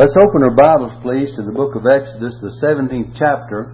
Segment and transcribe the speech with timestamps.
[0.00, 3.68] Let's open our Bibles, please, to the book of Exodus, the 17th chapter,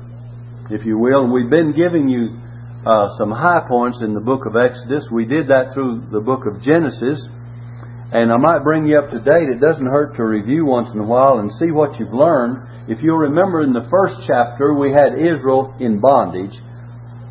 [0.74, 1.22] if you will.
[1.22, 2.34] And we've been giving you
[2.82, 5.06] uh, some high points in the book of Exodus.
[5.06, 7.22] We did that through the book of Genesis.
[8.10, 9.54] And I might bring you up to date.
[9.54, 12.90] It doesn't hurt to review once in a while and see what you've learned.
[12.90, 16.59] If you'll remember in the first chapter, we had Israel in bondage.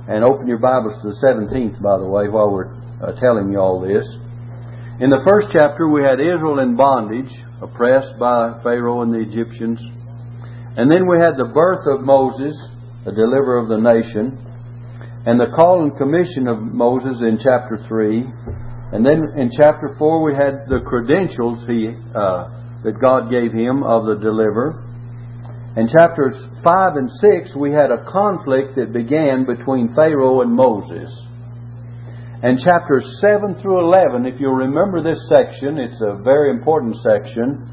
[0.07, 2.71] And open your Bibles to the 17th, by the way, while we're
[3.04, 4.07] uh, telling you all this.
[4.96, 7.27] In the first chapter, we had Israel in bondage,
[7.62, 9.84] oppressed by Pharaoh and the Egyptians.
[10.80, 12.55] And then we had the birth of Moses,
[13.03, 14.39] the deliverer of the nation,
[15.27, 18.23] and the call and commission of Moses in chapter 3.
[18.95, 22.48] And then in chapter 4, we had the credentials he, uh,
[22.88, 24.80] that God gave him of the deliverer.
[25.75, 31.12] In chapters 5 and 6, we had a conflict that began between Pharaoh and Moses.
[32.44, 37.63] And chapters 7 through 11, if you'll remember this section, it's a very important section,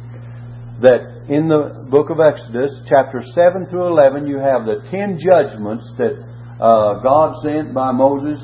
[0.80, 5.87] that in the book of Exodus, chapter 7 through 11, you have the ten judgments
[5.99, 6.15] that
[6.63, 8.38] uh, God sent by Moses,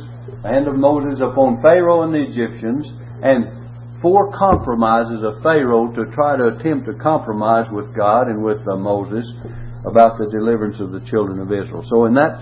[0.45, 2.91] and of Moses upon Pharaoh and the Egyptians,
[3.23, 8.63] and four compromises of Pharaoh to try to attempt to compromise with God and with
[8.67, 9.27] uh, Moses
[9.87, 11.83] about the deliverance of the children of Israel.
[11.87, 12.39] So in that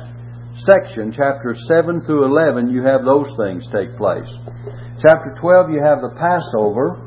[0.56, 4.28] section, chapter 7 through 11, you have those things take place.
[5.00, 7.02] Chapter 12, you have the Passover.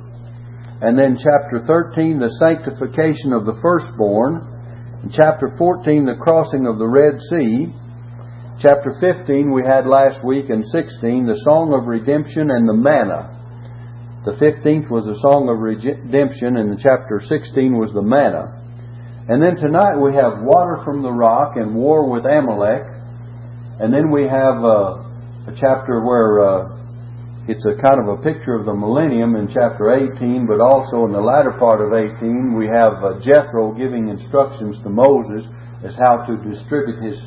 [0.82, 4.46] And then chapter 13, the sanctification of the firstborn.
[5.04, 7.74] In chapter 14, the crossing of the Red Sea.
[8.62, 13.34] Chapter 15, we had last week, and 16, the song of redemption and the manna.
[14.26, 18.60] The 15th was the song of redemption, and the chapter 16 was the manna.
[19.32, 22.99] And then tonight we have water from the rock and war with Amalek.
[23.80, 26.80] And then we have uh, a chapter where uh,
[27.48, 31.16] it's a kind of a picture of the millennium in chapter 18, but also in
[31.16, 35.48] the latter part of 18, we have uh, Jethro giving instructions to Moses
[35.88, 37.18] as how to distribute his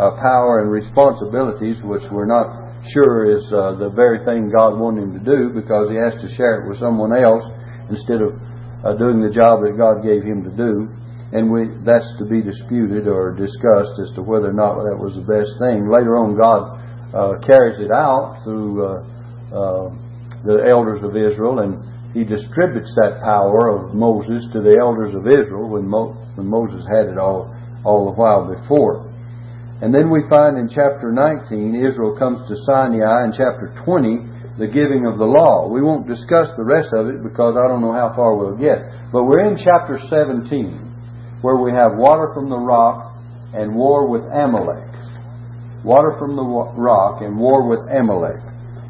[0.00, 5.12] uh, power and responsibilities, which we're not sure is uh, the very thing God wanted
[5.12, 7.44] him to do because he has to share it with someone else
[7.92, 8.32] instead of
[8.80, 10.88] uh, doing the job that God gave him to do
[11.32, 15.12] and we, that's to be disputed or discussed as to whether or not that was
[15.12, 15.84] the best thing.
[15.84, 16.80] Later on, God
[17.12, 18.88] uh, carries it out through uh,
[19.52, 19.86] uh,
[20.44, 21.84] the elders of Israel, and
[22.16, 26.84] He distributes that power of Moses to the elders of Israel when, Mo- when Moses
[26.88, 27.52] had it all
[27.84, 29.06] all the while before.
[29.80, 34.66] And then we find in chapter 19, Israel comes to Sinai, in chapter 20, the
[34.66, 35.70] giving of the law.
[35.70, 38.90] We won't discuss the rest of it because I don't know how far we'll get.
[39.12, 40.87] But we're in chapter 17
[41.42, 43.14] where we have water from the rock
[43.54, 44.88] and war with Amalek.
[45.84, 48.42] Water from the rock and war with Amalek.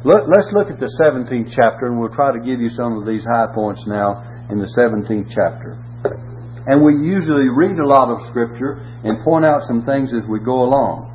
[0.03, 3.23] Let's look at the 17th chapter, and we'll try to give you some of these
[3.23, 5.77] high points now in the 17th chapter.
[6.65, 10.39] And we usually read a lot of Scripture and point out some things as we
[10.39, 11.07] go along.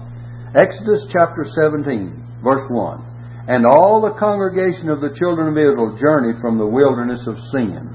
[0.54, 3.48] Exodus chapter 17, verse 1.
[3.48, 7.90] And all the congregation of the children of Israel journeyed from the wilderness of Sin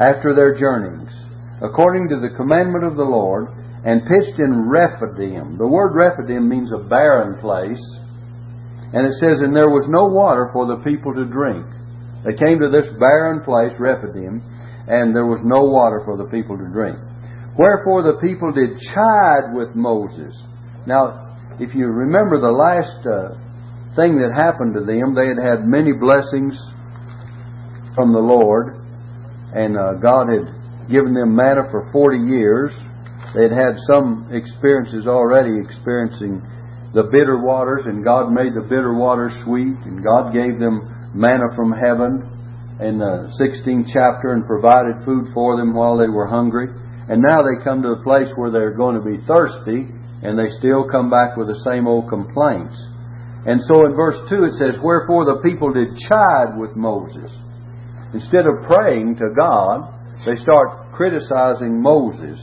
[0.00, 1.23] after their journeyings
[1.62, 3.48] according to the commandment of the Lord,
[3.84, 5.58] and pitched in Rephidim.
[5.58, 7.82] The word Rephidim means a barren place.
[8.96, 11.66] And it says, And there was no water for the people to drink.
[12.24, 14.40] They came to this barren place, Rephidim,
[14.88, 16.96] and there was no water for the people to drink.
[17.58, 20.32] Wherefore the people did chide with Moses.
[20.86, 23.36] Now, if you remember the last uh,
[23.94, 26.56] thing that happened to them, they had had many blessings
[27.94, 28.80] from the Lord,
[29.52, 32.72] and uh, God had given them manna for 40 years.
[33.34, 36.42] They'd had some experiences already experiencing
[36.94, 41.50] the bitter waters, and God made the bitter waters sweet, and God gave them manna
[41.56, 42.22] from heaven
[42.78, 46.68] in the 16th chapter and provided food for them while they were hungry.
[47.08, 49.90] And now they come to a place where they're going to be thirsty,
[50.22, 52.78] and they still come back with the same old complaints.
[53.46, 57.30] And so in verse 2 it says, Wherefore the people did chide with Moses.
[58.14, 59.90] Instead of praying to God,
[60.22, 62.38] they start criticizing Moses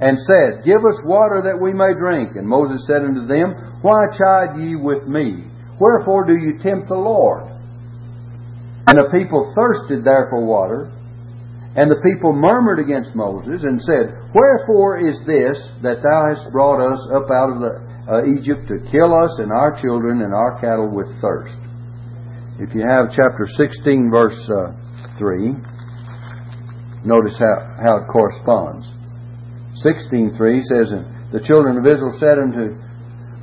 [0.00, 2.36] and said, Give us water that we may drink.
[2.36, 5.48] And Moses said unto them, Why chide ye with me?
[5.80, 7.50] Wherefore do you tempt the Lord?
[8.86, 10.92] And the people thirsted there for water.
[11.76, 16.78] And the people murmured against Moses and said, Wherefore is this that thou hast brought
[16.78, 17.74] us up out of the,
[18.06, 21.58] uh, Egypt to kill us and our children and our cattle with thirst?
[22.60, 24.70] If you have chapter 16, verse uh,
[25.18, 25.73] 3.
[27.04, 28.88] Notice how, how it corresponds.
[29.76, 30.34] 16.3
[30.64, 32.80] says, And the children of Israel said unto,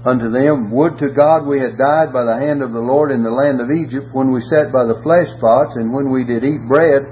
[0.06, 3.22] unto them, Would to God we had died by the hand of the Lord in
[3.22, 6.44] the land of Egypt, when we sat by the flesh pots, and when we did
[6.44, 7.06] eat bread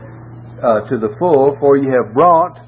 [0.63, 2.59] uh, to the full, for ye have brought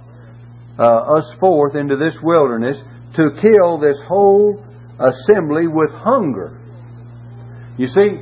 [0.78, 2.78] uh, us forth into this wilderness
[3.16, 4.64] to kill this whole
[5.00, 6.60] assembly with hunger.
[7.78, 8.22] You see,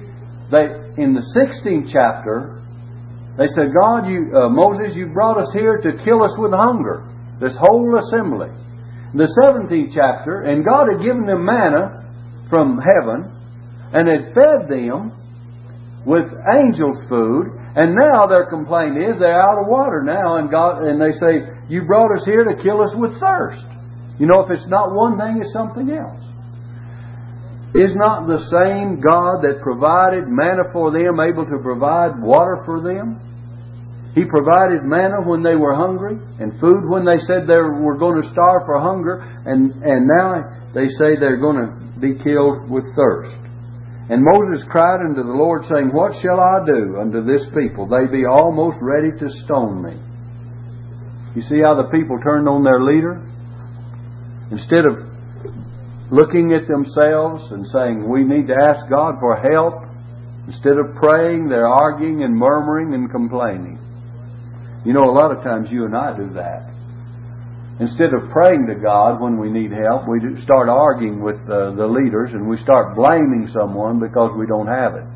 [0.51, 2.58] they in the 16th chapter,
[3.39, 7.07] they said, God, you uh, Moses, you brought us here to kill us with hunger.
[7.39, 8.51] This whole assembly.
[9.15, 12.03] The 17th chapter, and God had given them manna
[12.49, 13.31] from heaven,
[13.95, 15.15] and had fed them
[16.05, 16.27] with
[16.59, 20.99] angels' food, and now their complaint is they're out of water now, and God and
[20.99, 23.63] they say, You brought us here to kill us with thirst.
[24.19, 26.19] You know, if it's not one thing, it's something else.
[27.73, 32.81] Is not the same God that provided manna for them able to provide water for
[32.81, 33.28] them?
[34.15, 38.21] He provided manna when they were hungry and food when they said they were going
[38.21, 40.41] to starve for hunger, and, and now
[40.73, 43.37] they say they're going to be killed with thirst.
[44.09, 47.85] And Moses cried unto the Lord, saying, What shall I do unto this people?
[47.85, 49.93] They be almost ready to stone me.
[51.35, 53.21] You see how the people turned on their leader?
[54.49, 54.97] Instead of
[56.09, 59.85] looking at themselves and saying, We need to ask God for help,
[60.47, 63.77] instead of praying, they're arguing and murmuring and complaining.
[64.85, 66.71] You know, a lot of times you and I do that.
[67.79, 71.87] Instead of praying to God when we need help, we start arguing with uh, the
[71.87, 75.07] leaders and we start blaming someone because we don't have it.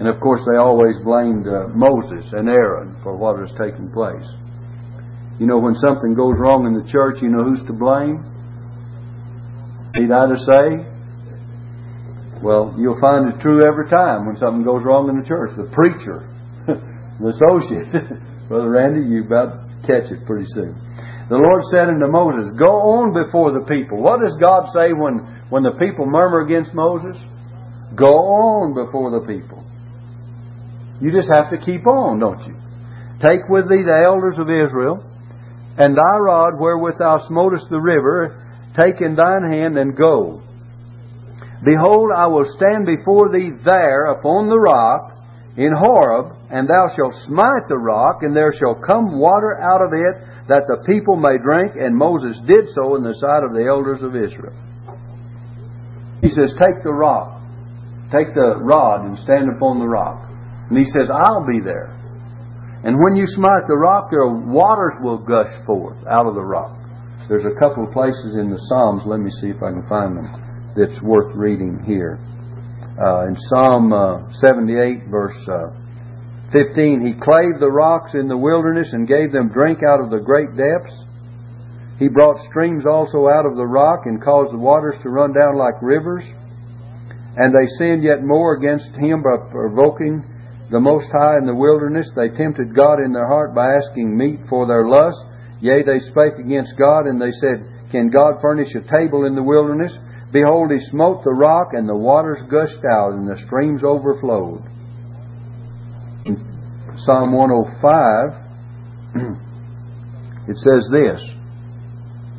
[0.00, 4.24] And of course, they always blamed uh, Moses and Aaron for what has taken place.
[5.38, 8.24] You know, when something goes wrong in the church, you know who's to blame?
[10.00, 10.66] Need I to say?
[12.40, 15.52] Well, you'll find it true every time when something goes wrong in the church.
[15.56, 16.24] The preacher,
[17.20, 17.92] the associate.
[18.48, 20.74] Brother Randy, you about catch it pretty soon.
[21.28, 24.02] The Lord said unto Moses, Go on before the people.
[24.02, 27.14] What does God say when, when the people murmur against Moses?
[27.94, 29.62] Go on before the people.
[31.00, 32.56] You just have to keep on, don't you?
[33.22, 35.04] Take with thee the elders of Israel,
[35.78, 38.42] and thy rod wherewith thou smotest the river,
[38.74, 40.42] take in thine hand and go.
[41.62, 45.19] Behold, I will stand before thee there upon the rock
[45.56, 49.92] in Horeb, and thou shalt smite the rock, and there shall come water out of
[49.92, 53.66] it, that the people may drink, and Moses did so in the sight of the
[53.66, 54.54] elders of Israel.
[56.22, 57.40] He says, Take the rock,
[58.12, 60.28] take the rod and stand upon the rock.
[60.70, 61.96] And he says, I'll be there.
[62.84, 66.76] And when you smite the rock, there waters will gush forth out of the rock.
[67.28, 70.16] There's a couple of places in the Psalms, let me see if I can find
[70.16, 70.26] them,
[70.74, 72.18] that's worth reading here.
[73.00, 75.72] Uh, in Psalm uh, 78, verse uh,
[76.52, 77.00] 15.
[77.00, 80.52] He clave the rocks in the wilderness and gave them drink out of the great
[80.52, 80.92] depths.
[81.98, 85.56] He brought streams also out of the rock and caused the waters to run down
[85.56, 86.24] like rivers.
[87.40, 90.20] And they sinned yet more against him by provoking
[90.68, 92.12] the Most High in the wilderness.
[92.12, 95.24] They tempted God in their heart by asking meat for their lust.
[95.60, 99.42] Yea, they spake against God, and they said, Can God furnish a table in the
[99.42, 99.96] wilderness?
[100.32, 104.62] Behold, he smote the rock, and the waters gushed out, and the streams overflowed.
[106.96, 108.34] Psalm 105,
[110.48, 111.20] it says this.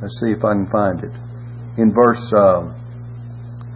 [0.01, 1.11] Let's see if I can find it.
[1.77, 2.73] In verse uh,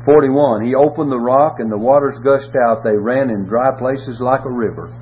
[0.06, 2.84] 41, He opened the rock, and the waters gushed out.
[2.84, 4.94] They ran in dry places like a river.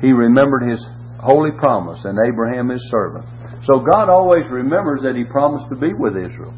[0.00, 0.86] He remembered His
[1.20, 3.26] holy promise and Abraham His servant.
[3.64, 6.54] So God always remembers that He promised to be with Israel.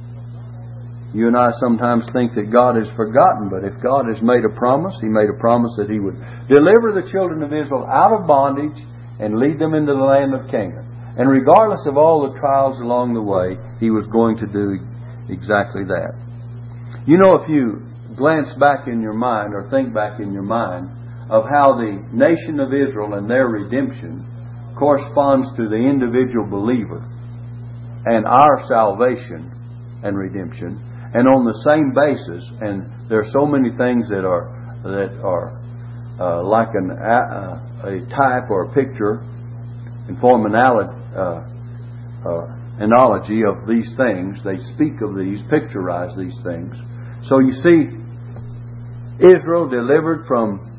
[1.14, 4.50] You and I sometimes think that God has forgotten, but if God has made a
[4.58, 6.18] promise, He made a promise that He would
[6.50, 8.82] deliver the children of Israel out of bondage
[9.22, 10.82] and lead them into the land of Canaan.
[11.16, 14.74] And regardless of all the trials along the way, He was going to do
[15.30, 16.18] exactly that.
[17.06, 20.90] You know, if you glance back in your mind or think back in your mind
[21.30, 24.26] of how the nation of Israel and their redemption
[24.76, 27.06] corresponds to the individual believer
[28.06, 29.50] and our salvation
[30.02, 30.74] and redemption,
[31.14, 34.50] and on the same basis, and there are so many things that are
[34.82, 35.54] that are
[36.18, 39.22] uh, like an, uh, a type or a picture
[40.08, 41.46] and form an uh,
[42.26, 42.46] uh,
[42.78, 44.42] analogy of these things.
[44.44, 46.76] They speak of these, picturize these things.
[47.26, 47.94] So you see,
[49.18, 50.70] Israel delivered from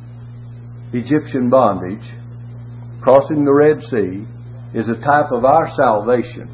[0.93, 2.07] Egyptian bondage,
[3.01, 4.25] crossing the Red Sea,
[4.73, 6.49] is a type of our salvation.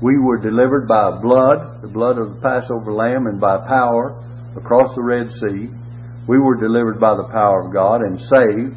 [0.00, 4.14] We were delivered by blood, the blood of the Passover lamb, and by power
[4.56, 5.68] across the Red Sea.
[6.28, 8.76] We were delivered by the power of God and saved.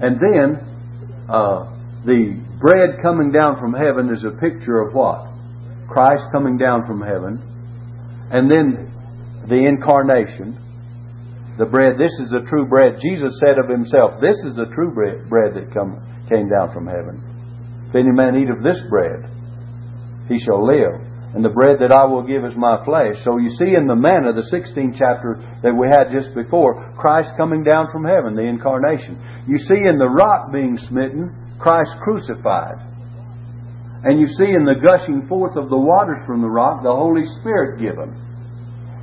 [0.00, 0.58] And then
[1.28, 1.70] uh,
[2.04, 5.30] the bread coming down from heaven is a picture of what?
[5.86, 7.38] Christ coming down from heaven.
[8.32, 8.90] And then
[9.46, 10.58] the incarnation.
[11.58, 13.00] The bread, this is the true bread.
[13.00, 16.86] Jesus said of himself, This is the true bread, bread that come, came down from
[16.86, 17.18] heaven.
[17.88, 19.37] If any man eat of this bread,
[20.28, 21.00] he shall live.
[21.34, 23.20] And the bread that I will give is my flesh.
[23.22, 27.36] So you see in the manna, the 16th chapter that we had just before, Christ
[27.36, 29.20] coming down from heaven, the incarnation.
[29.46, 31.28] You see in the rock being smitten,
[31.60, 32.80] Christ crucified.
[34.04, 37.26] And you see in the gushing forth of the waters from the rock, the Holy
[37.40, 38.14] Spirit given.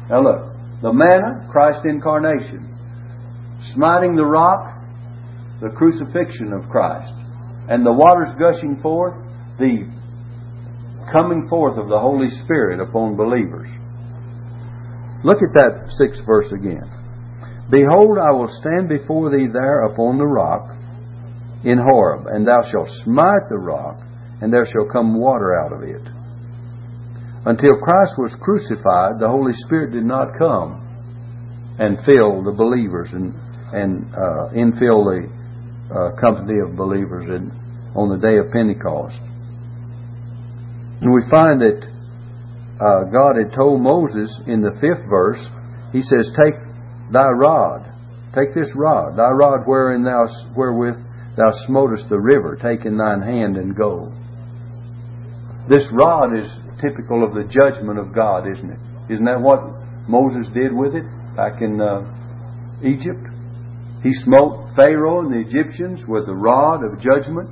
[0.10, 2.66] Now look, the manna, Christ incarnation.
[3.74, 4.82] Smiting the rock,
[5.62, 7.14] the crucifixion of Christ.
[7.70, 9.14] And the waters gushing forth,
[9.58, 9.88] the
[11.12, 13.68] coming forth of the Holy Spirit upon believers.
[15.24, 16.86] Look at that sixth verse again.
[17.70, 20.70] Behold, I will stand before thee there upon the rock
[21.64, 23.98] in Horeb, and thou shalt smite the rock,
[24.42, 26.02] and there shall come water out of it.
[27.46, 30.82] Until Christ was crucified, the Holy Spirit did not come
[31.80, 33.34] and fill the believers and,
[33.74, 35.26] and uh, infill the
[35.94, 37.52] uh, company of believers in,
[37.96, 39.18] on the day of Pentecost.
[41.02, 41.96] And we find that
[42.80, 45.48] uh, God had told Moses in the fifth verse,
[45.92, 46.56] He says, Take
[47.12, 47.86] thy rod,
[48.34, 50.26] take this rod, thy rod wherein thou,
[50.56, 50.98] wherewith
[51.36, 54.12] thou smotest the river, take in thine hand and go.
[55.68, 58.80] This rod is typical of the judgment of God, isn't it?
[59.10, 59.62] Isn't that what
[60.08, 62.06] Moses did with it back in uh,
[62.84, 63.26] Egypt?
[64.04, 67.50] He smote Pharaoh and the Egyptians with the rod of judgment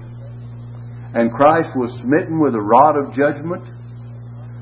[1.14, 3.64] and Christ was smitten with a rod of judgment.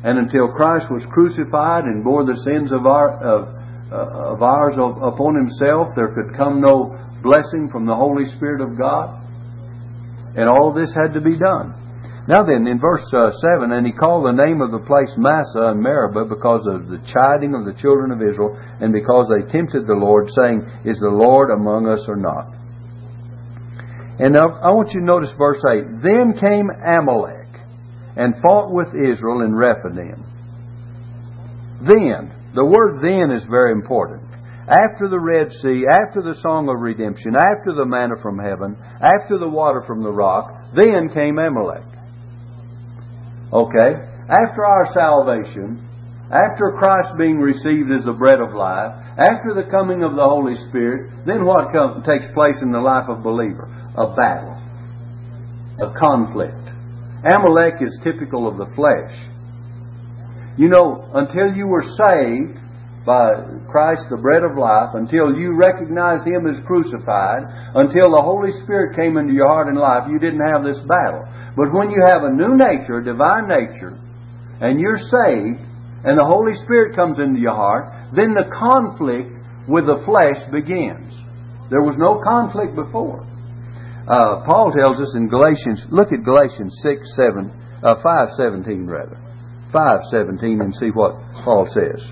[0.03, 3.41] And until Christ was crucified and bore the sins of, our, of,
[3.91, 8.77] uh, of ours upon himself, there could come no blessing from the Holy Spirit of
[8.77, 9.15] God.
[10.35, 11.77] And all this had to be done.
[12.27, 15.73] Now then, in verse uh, 7, and he called the name of the place Massah
[15.73, 19.87] and Meribah because of the chiding of the children of Israel, and because they tempted
[19.87, 22.60] the Lord, saying, Is the Lord among us or not?
[24.21, 26.03] And I want you to notice verse 8.
[26.03, 27.49] Then came Amalek
[28.15, 30.21] and fought with Israel in Rephidim.
[31.81, 34.21] Then, the word then is very important.
[34.69, 39.39] After the Red Sea, after the song of redemption, after the manna from heaven, after
[39.39, 41.81] the water from the rock, then came Amalek.
[43.51, 44.05] Okay?
[44.29, 45.81] After our salvation,
[46.29, 50.55] after Christ being received as the bread of life, after the coming of the Holy
[50.69, 53.80] Spirit, then what comes, takes place in the life of believer?
[53.97, 54.55] A battle,
[55.83, 56.69] a conflict.
[57.23, 59.13] Amalek is typical of the flesh.
[60.57, 62.57] You know, until you were saved
[63.05, 63.33] by
[63.67, 67.43] Christ, the bread of life, until you recognized Him as crucified,
[67.75, 71.25] until the Holy Spirit came into your heart and life, you didn't have this battle.
[71.57, 73.97] But when you have a new nature, a divine nature,
[74.61, 75.59] and you're saved,
[76.05, 79.29] and the Holy Spirit comes into your heart, then the conflict
[79.67, 81.13] with the flesh begins.
[81.69, 83.25] There was no conflict before.
[84.11, 89.17] Uh, Paul tells us in Galatians, look at Galatians 6, 7, uh, 5, 17 rather.
[89.71, 91.15] 5, 17 and see what
[91.45, 92.11] Paul says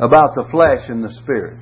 [0.00, 1.58] about the flesh and the spirit.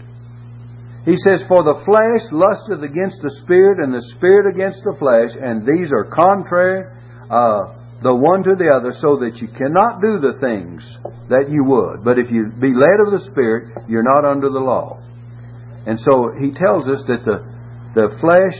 [1.04, 5.34] He says, For the flesh lusteth against the spirit, and the spirit against the flesh,
[5.36, 6.86] and these are contrary
[7.28, 10.86] uh, the one to the other, so that you cannot do the things
[11.28, 12.04] that you would.
[12.04, 14.98] But if you be led of the spirit, you're not under the law.
[15.86, 17.51] And so he tells us that the
[17.94, 18.56] the flesh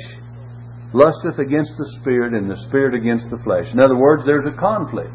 [0.93, 3.73] lusteth against the spirit, and the spirit against the flesh.
[3.73, 5.13] In other words, there's a conflict.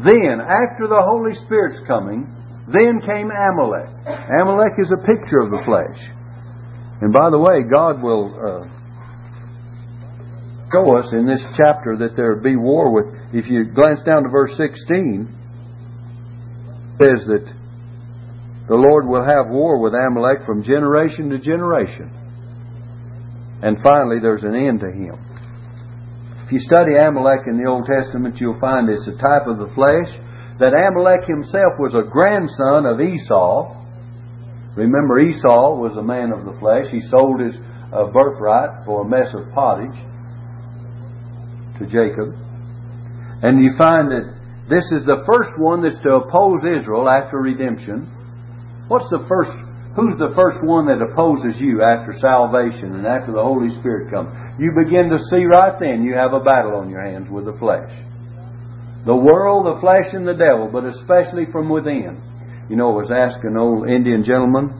[0.00, 2.24] Then, after the Holy Spirit's coming,
[2.72, 3.92] then came Amalek.
[4.40, 6.00] Amalek is a picture of the flesh.
[7.02, 8.64] And by the way, God will uh,
[10.72, 13.34] show us in this chapter that there be war with.
[13.34, 15.28] If you glance down to verse 16,
[16.96, 17.44] says that
[18.68, 22.21] the Lord will have war with Amalek from generation to generation.
[23.62, 25.14] And finally, there's an end to him.
[26.44, 29.70] If you study Amalek in the Old Testament, you'll find it's a type of the
[29.72, 30.10] flesh.
[30.58, 33.78] That Amalek himself was a grandson of Esau.
[34.76, 36.90] Remember, Esau was a man of the flesh.
[36.90, 37.56] He sold his
[37.94, 39.96] uh, birthright for a mess of pottage
[41.78, 42.34] to Jacob.
[43.42, 44.26] And you find that
[44.68, 48.10] this is the first one that's to oppose Israel after redemption.
[48.88, 49.54] What's the first
[49.94, 54.32] Who's the first one that opposes you after salvation and after the Holy Spirit comes?
[54.56, 57.52] You begin to see right then you have a battle on your hands with the
[57.60, 57.92] flesh.
[59.04, 62.16] The world, the flesh, and the devil, but especially from within.
[62.70, 64.72] You know, I was asking an old Indian gentleman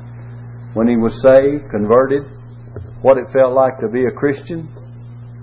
[0.72, 2.24] when he was saved, converted,
[3.04, 4.64] what it felt like to be a Christian.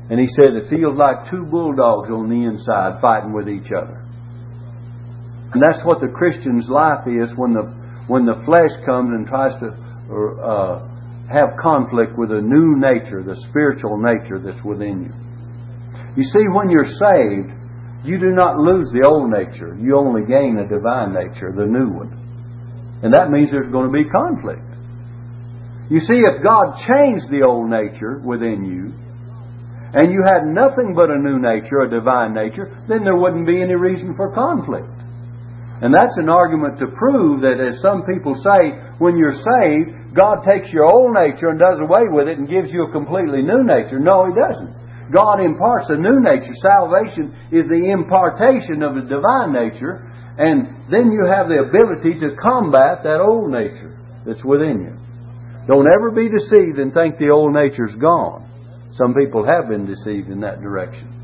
[0.09, 4.01] And he said it feels like two bulldogs on the inside fighting with each other.
[5.53, 7.78] And that's what the Christian's life is when the
[8.10, 10.82] when the flesh comes and tries to uh,
[11.30, 15.13] have conflict with a new nature, the spiritual nature that's within you.
[16.18, 17.54] You see, when you're saved,
[18.04, 19.78] you do not lose the old nature.
[19.78, 22.10] You only gain a divine nature, the new one.
[23.04, 24.66] And that means there's going to be conflict.
[25.94, 28.89] You see, if God changed the old nature within you,
[29.94, 33.62] and you had nothing but a new nature, a divine nature, then there wouldn't be
[33.62, 34.89] any reason for conflict.
[35.81, 40.43] And that's an argument to prove that, as some people say, when you're saved, God
[40.43, 43.63] takes your old nature and does away with it and gives you a completely new
[43.63, 44.00] nature.
[44.00, 44.75] No, He doesn't.
[45.12, 46.53] God imparts a new nature.
[46.53, 50.03] Salvation is the impartation of the divine nature,
[50.38, 54.95] and then you have the ability to combat that old nature that's within you.
[55.65, 58.45] Don't ever be deceived and think the old nature's gone.
[58.93, 61.18] Some people have been deceived in that direction.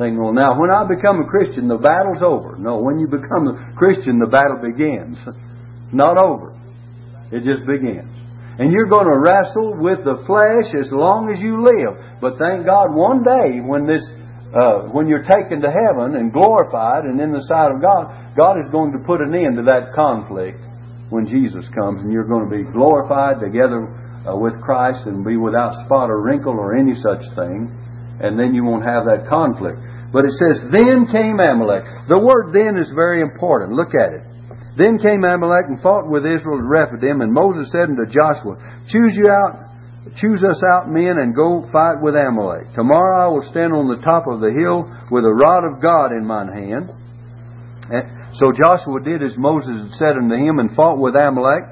[0.00, 2.56] Thinking, well, now when I become a Christian, the battle's over.
[2.56, 5.20] No, when you become a Christian, the battle begins.
[5.92, 6.56] Not over.
[7.28, 8.08] It just begins.
[8.56, 12.00] And you're going to wrestle with the flesh as long as you live.
[12.16, 14.00] But thank God, one day when this,
[14.56, 18.56] uh, when you're taken to heaven and glorified and in the sight of God, God
[18.56, 20.64] is going to put an end to that conflict
[21.12, 23.84] when Jesus comes, and you're going to be glorified together
[24.24, 27.68] uh, with Christ and be without spot or wrinkle or any such thing,
[28.20, 29.89] and then you won't have that conflict.
[30.12, 31.86] But it says, Then came Amalek.
[32.10, 33.78] The word then is very important.
[33.78, 34.22] Look at it.
[34.76, 39.14] Then came Amalek and fought with Israel at Rephidim, and Moses said unto Joshua, Choose
[39.14, 39.70] you out,
[40.16, 42.74] choose us out men, and go fight with Amalek.
[42.74, 46.10] Tomorrow I will stand on the top of the hill with a rod of God
[46.16, 46.90] in mine hand.
[47.90, 51.66] And so Joshua did as Moses had said unto him, and fought with Amalek.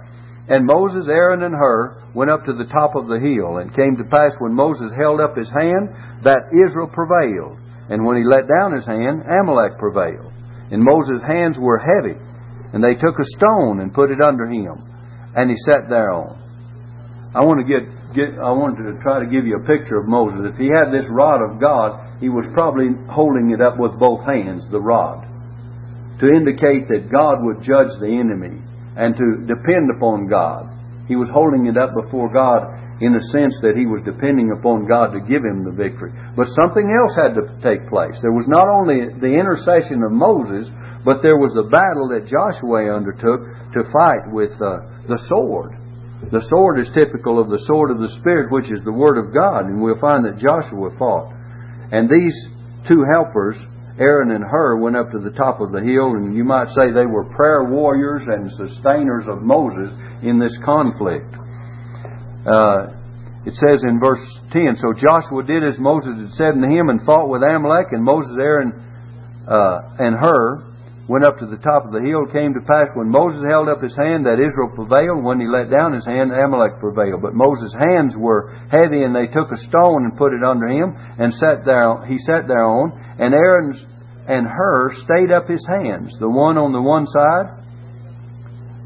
[0.48, 3.58] And Moses, Aaron, and Hur went up to the top of the hill.
[3.58, 5.90] And came to pass when Moses held up his hand
[6.24, 7.60] that Israel prevailed.
[7.88, 10.32] And when he let down his hand, Amalek prevailed.
[10.70, 12.18] And Moses' hands were heavy.
[12.72, 14.76] And they took a stone and put it under him.
[15.34, 16.36] And he sat thereon.
[17.34, 17.84] I want to get,
[18.16, 20.40] get I wanted to try to give you a picture of Moses.
[20.52, 24.24] If he had this rod of God, he was probably holding it up with both
[24.24, 25.28] hands, the rod,
[26.20, 28.60] to indicate that God would judge the enemy
[28.96, 30.72] and to depend upon God.
[31.06, 34.88] He was holding it up before God in the sense that he was depending upon
[34.90, 36.10] God to give him the victory.
[36.34, 38.18] But something else had to take place.
[38.20, 40.66] There was not only the intercession of Moses,
[41.06, 45.78] but there was a battle that Joshua undertook to fight with uh, the sword.
[46.34, 49.32] The sword is typical of the sword of the Spirit, which is the Word of
[49.32, 51.30] God, and we'll find that Joshua fought.
[51.94, 52.34] And these
[52.84, 53.56] two helpers
[53.98, 56.90] Aaron and Hur went up to the top of the hill, and you might say
[56.90, 59.90] they were prayer warriors and sustainers of Moses
[60.22, 61.26] in this conflict.
[62.48, 62.96] Uh,
[63.44, 67.04] it says in verse 10 So Joshua did as Moses had said unto him and
[67.04, 68.72] fought with Amalek, and Moses, Aaron,
[69.44, 70.64] uh, and Hur
[71.08, 72.28] went up to the top of the hill.
[72.28, 75.24] Came to pass when Moses held up his hand that Israel prevailed.
[75.24, 77.20] When he let down his hand, Amalek prevailed.
[77.20, 80.96] But Moses' hands were heavy, and they took a stone and put it under him,
[81.20, 82.04] and sat there.
[82.08, 82.96] He sat thereon.
[83.20, 83.80] And Aaron's
[84.28, 87.64] and Hur stayed up his hands, the one on the one side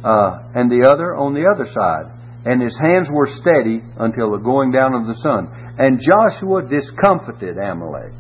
[0.05, 2.21] uh, and the other on the other side.
[2.44, 5.74] And his hands were steady until the going down of the sun.
[5.78, 8.12] And Joshua discomfited Amalek.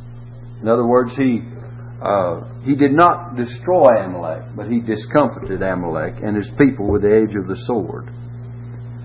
[0.60, 1.42] In other words, he
[2.02, 7.14] uh, he did not destroy Amalek, but he discomfited Amalek and his people with the
[7.14, 8.10] edge of the sword.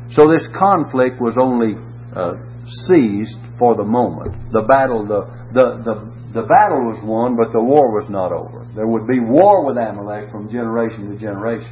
[0.09, 1.77] So this conflict was only
[2.15, 2.41] uh,
[2.89, 4.33] seized for the moment.
[4.51, 5.95] The battle, the, the, the,
[6.41, 8.65] the battle was won, but the war was not over.
[8.73, 11.69] There would be war with Amalek from generation to generation.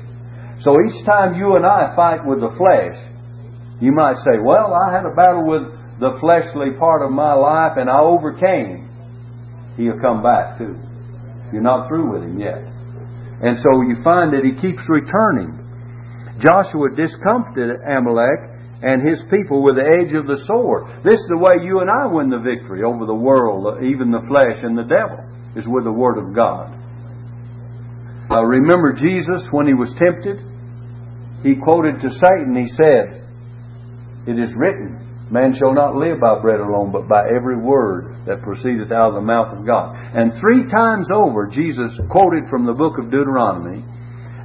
[0.59, 3.01] So each time you and I fight with the flesh,
[3.81, 5.63] you might say, Well, I had a battle with
[5.99, 8.87] the fleshly part of my life and I overcame.
[9.77, 10.79] He'll come back too.
[11.51, 12.59] You're not through with him yet.
[13.41, 15.59] And so you find that he keeps returning.
[16.39, 21.03] Joshua discomfited Amalek and his people with the edge of the sword.
[21.03, 24.23] This is the way you and I win the victory over the world, even the
[24.27, 25.19] flesh and the devil,
[25.55, 26.71] is with the Word of God.
[28.29, 30.43] Uh, remember Jesus when he was tempted?
[31.43, 33.24] He quoted to Satan, he said,
[34.27, 38.41] It is written, Man shall not live by bread alone, but by every word that
[38.41, 39.95] proceedeth out of the mouth of God.
[40.13, 43.83] And three times over, Jesus quoted from the book of Deuteronomy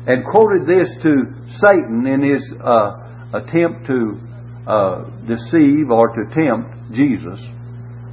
[0.06, 1.28] and quoted this to
[1.60, 4.18] Satan in his uh, attempt to
[4.66, 7.40] uh, deceive or to tempt Jesus,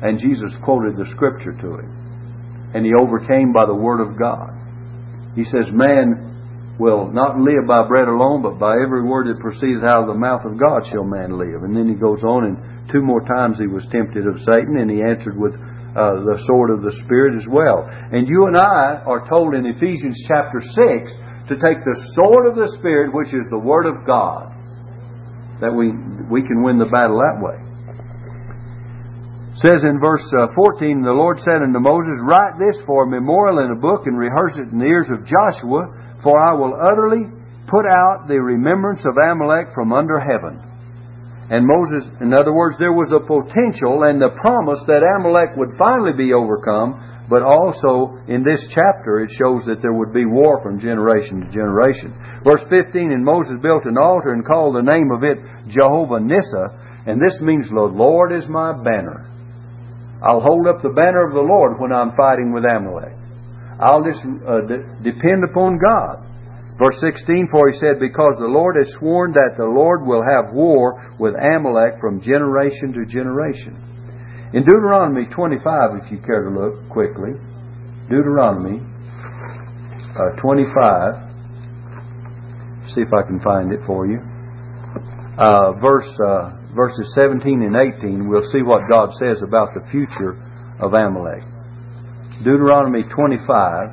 [0.01, 2.71] and Jesus quoted the scripture to him.
[2.75, 4.51] And he overcame by the word of God.
[5.35, 6.36] He says, Man
[6.79, 10.17] will not live by bread alone, but by every word that proceeds out of the
[10.17, 11.65] mouth of God shall man live.
[11.65, 14.89] And then he goes on, and two more times he was tempted of Satan, and
[14.89, 15.57] he answered with
[15.97, 17.89] uh, the sword of the Spirit as well.
[17.89, 22.53] And you and I are told in Ephesians chapter 6 to take the sword of
[22.53, 24.53] the Spirit, which is the Word of God,
[25.57, 25.89] that we,
[26.29, 27.57] we can win the battle that way.
[29.57, 33.65] says in verse uh, 14, the Lord said unto Moses, Write this for a memorial
[33.65, 35.89] in a book and rehearse it in the ears of Joshua,
[36.27, 37.23] for I will utterly
[37.71, 40.59] put out the remembrance of Amalek from under heaven.
[41.47, 45.79] And Moses, in other words, there was a potential and the promise that Amalek would
[45.79, 46.99] finally be overcome,
[47.31, 51.47] but also in this chapter it shows that there would be war from generation to
[51.47, 52.11] generation.
[52.43, 55.39] Verse 15, And Moses built an altar and called the name of it
[55.71, 59.31] Jehovah Nissa, and this means the Lord is my banner.
[60.19, 63.26] I'll hold up the banner of the Lord when I'm fighting with Amalek.
[63.79, 66.25] I'll just uh, de- depend upon God.
[66.77, 70.53] Verse 16, for he said, Because the Lord has sworn that the Lord will have
[70.53, 73.73] war with Amalek from generation to generation.
[74.53, 77.33] In Deuteronomy 25, if you care to look quickly,
[78.09, 81.27] Deuteronomy uh, 25,
[82.93, 84.21] see if I can find it for you.
[85.37, 90.37] Uh, verse uh, verses 17 and 18, we'll see what God says about the future
[90.79, 91.43] of Amalek.
[92.43, 93.91] Deuteronomy 25,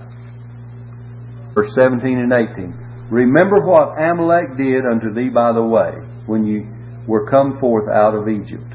[1.54, 3.08] verse 17 and 18.
[3.10, 5.92] Remember what Amalek did unto thee by the way,
[6.26, 6.66] when you
[7.06, 8.66] were come forth out of Egypt.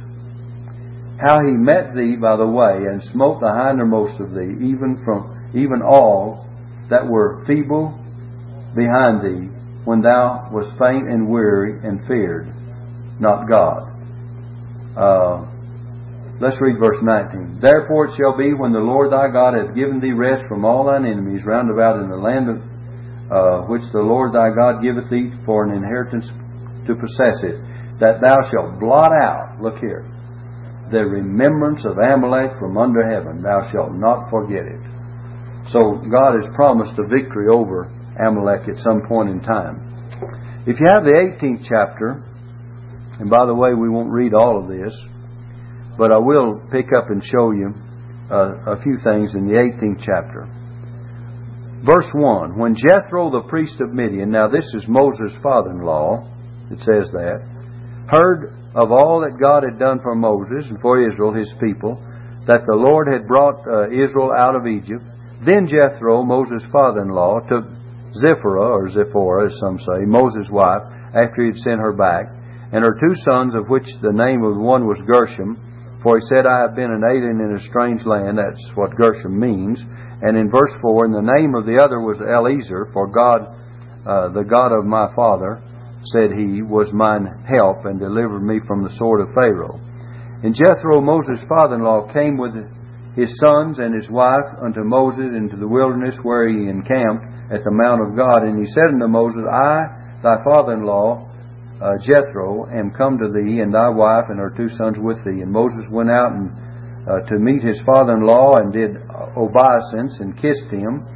[1.20, 5.52] How he met thee by the way, and smote the hindermost of thee, even from
[5.54, 6.48] even all
[6.90, 7.90] that were feeble
[8.76, 9.50] behind thee,
[9.84, 12.54] when thou wast faint and weary and feared
[13.20, 13.92] not God.
[14.96, 15.46] Uh,
[16.40, 17.60] let's read verse 19.
[17.62, 20.86] Therefore it shall be when the Lord thy God hath given thee rest from all
[20.86, 22.58] thine enemies round about in the land of,
[23.32, 26.32] uh, which the Lord thy God giveth thee for an inheritance
[26.88, 27.60] to possess it,
[28.00, 30.08] that thou shalt blot out, look here,
[30.92, 33.44] the remembrance of Amalek from under heaven.
[33.44, 34.82] Thou shalt not forget it.
[35.70, 39.86] So God has promised a victory over Amalek at some point in time.
[40.66, 42.24] If you have the 18th chapter,
[43.20, 44.96] and by the way, we won't read all of this,
[46.00, 47.76] but I will pick up and show you
[48.32, 50.48] uh, a few things in the 18th chapter.
[51.84, 56.24] Verse 1 When Jethro the priest of Midian, now this is Moses' father in law,
[56.72, 57.44] it says that,
[58.08, 62.00] heard of all that God had done for Moses and for Israel, his people,
[62.48, 65.04] that the Lord had brought uh, Israel out of Egypt,
[65.44, 67.66] then Jethro, Moses' father in law, took
[68.16, 70.82] Zipporah, or Zipporah, as some say, Moses' wife,
[71.12, 72.32] after he had sent her back,
[72.72, 75.58] and her two sons, of which the name of one was Gershom,
[76.02, 78.40] for he said, I have been an alien in a strange land.
[78.40, 79.84] That's what Gershom means.
[80.22, 83.56] And in verse 4, and the name of the other was Eliezer, for God,
[84.08, 85.60] uh, the God of my father,
[86.12, 89.80] said he, was mine help and delivered me from the sword of Pharaoh.
[90.44, 92.56] And Jethro, Moses' father in law, came with
[93.16, 97.76] his sons and his wife unto Moses into the wilderness where he encamped at the
[97.76, 98.44] Mount of God.
[98.48, 99.84] And he said unto Moses, I,
[100.24, 101.28] thy father in law,
[101.82, 105.42] uh, Jethro, am come to thee, and thy wife and her two sons with thee.
[105.42, 106.52] And Moses went out and
[107.08, 108.98] uh, to meet his father-in-law, and did
[109.36, 111.08] obeisance and kissed him.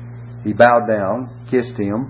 [0.43, 2.10] He bowed down, kissed him,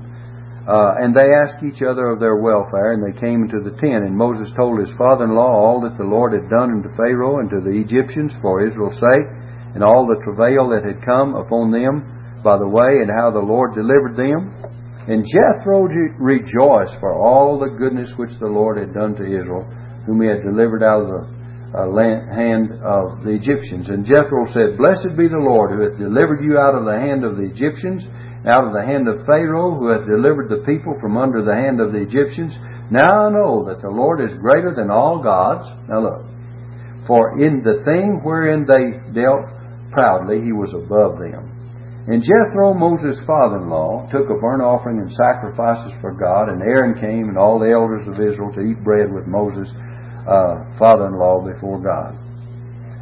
[0.67, 4.05] uh, and they asked each other of their welfare, and they came into the tent.
[4.05, 7.59] And Moses told his father-in-law all that the Lord had done unto Pharaoh and to
[7.59, 9.27] the Egyptians for Israel's sake,
[9.75, 12.13] and all the travail that had come upon them
[12.43, 14.51] by the way, and how the Lord delivered them.
[15.07, 15.83] And Jethro
[16.17, 19.67] rejoiced for all the goodness which the Lord had done to Israel,
[20.05, 21.43] whom he had delivered out of the
[21.75, 23.89] uh, hand of the Egyptians.
[23.89, 27.25] And Jethro said, Blessed be the Lord, who hath delivered you out of the hand
[27.25, 28.07] of the Egyptians,
[28.47, 31.81] out of the hand of Pharaoh, who hath delivered the people from under the hand
[31.81, 32.55] of the Egyptians.
[32.87, 35.67] Now I know that the Lord is greater than all gods.
[35.89, 36.23] Now look.
[37.07, 39.51] For in the thing wherein they dealt
[39.91, 41.51] proudly, he was above them.
[42.05, 47.29] And Jethro, Moses' father-in-law, took a burnt offering and sacrifices for God, and Aaron came
[47.29, 49.71] and all the elders of Israel to eat bread with Moses'
[50.27, 52.19] uh, father-in-law before God.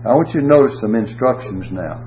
[0.05, 2.05] I want you to notice some instructions now.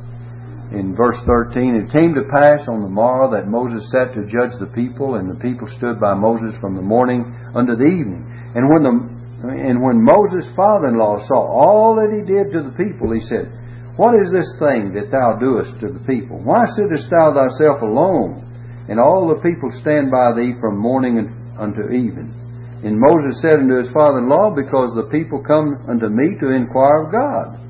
[0.70, 4.54] In verse 13, it came to pass on the morrow that Moses sat to judge
[4.59, 8.22] the people, and the people stood by Moses from the morning unto the evening.
[8.54, 13.12] And when the and when Moses' father-in-law saw all that he did to the people,
[13.12, 13.52] he said,
[13.96, 16.42] what is this thing that thou doest to the people?
[16.42, 18.42] Why sittest thou thyself alone,
[18.90, 22.35] and all the people stand by thee from morning unto even?
[22.83, 26.52] And Moses said unto his father in law, Because the people come unto me to
[26.52, 27.64] inquire of God.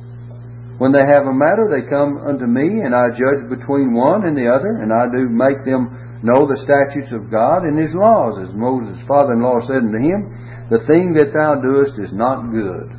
[0.81, 4.35] When they have a matter, they come unto me, and I judge between one and
[4.35, 5.93] the other, and I do make them
[6.25, 8.41] know the statutes of God and his laws.
[8.43, 10.25] As Moses' father in law said unto him,
[10.73, 12.91] The thing that thou doest is not good.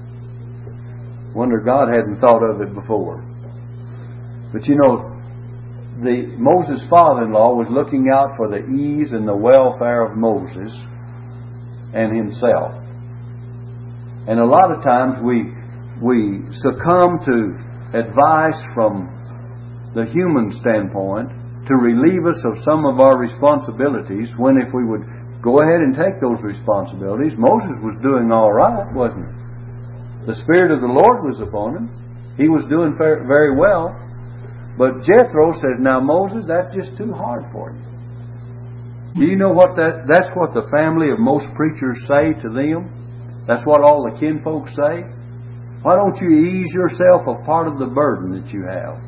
[1.36, 3.22] Wonder God hadn't thought of it before.
[4.54, 5.12] But you know,
[6.02, 10.74] the Moses' father-in-law was looking out for the ease and the welfare of Moses
[11.94, 12.72] and himself.
[14.28, 15.52] And a lot of times we
[16.02, 17.56] we succumb to
[18.00, 19.12] advice from
[19.94, 21.30] the human standpoint
[21.68, 25.04] to relieve us of some of our responsibilities when if we would
[25.42, 29.46] go ahead and take those responsibilities, Moses was doing all right, wasn't he?
[30.26, 32.36] The Spirit of the Lord was upon him.
[32.38, 33.94] He was doing very well.
[34.78, 37.86] But Jethro said, Now, Moses, that's just too hard for you.
[39.16, 43.46] Do you know what that that's what the family of most preachers say to them?
[43.48, 45.08] That's what all the kinfolk say.
[45.84, 49.00] Why don't you ease yourself of part of the burden that you have?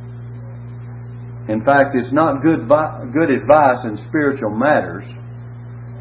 [1.49, 2.69] In fact, it's not good
[3.11, 5.07] good advice in spiritual matters.